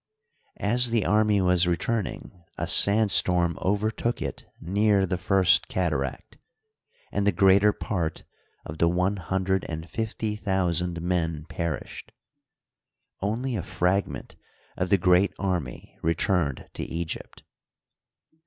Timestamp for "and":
7.11-7.27, 9.69-9.87